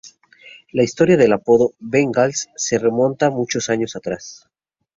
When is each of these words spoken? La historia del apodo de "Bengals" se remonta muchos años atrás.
La 0.71 0.81
historia 0.81 1.15
del 1.15 1.31
apodo 1.31 1.75
de 1.77 1.99
"Bengals" 1.99 2.49
se 2.55 2.79
remonta 2.79 3.29
muchos 3.29 3.69
años 3.69 3.95
atrás. 3.95 4.49